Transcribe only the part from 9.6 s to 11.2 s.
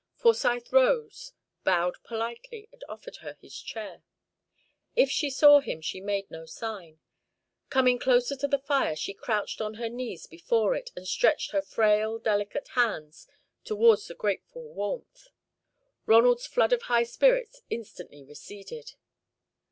on her knees before it and